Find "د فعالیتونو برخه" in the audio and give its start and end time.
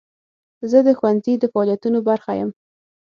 1.37-2.31